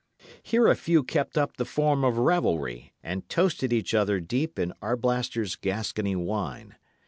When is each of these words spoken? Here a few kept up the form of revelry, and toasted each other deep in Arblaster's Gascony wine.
Here 0.41 0.65
a 0.67 0.75
few 0.75 1.03
kept 1.03 1.37
up 1.37 1.57
the 1.57 1.63
form 1.63 2.03
of 2.03 2.17
revelry, 2.17 2.91
and 3.03 3.29
toasted 3.29 3.71
each 3.71 3.93
other 3.93 4.19
deep 4.19 4.57
in 4.57 4.73
Arblaster's 4.81 5.55
Gascony 5.55 6.15
wine. 6.15 6.73